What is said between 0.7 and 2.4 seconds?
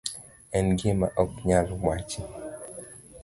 gima ok nyal wachi.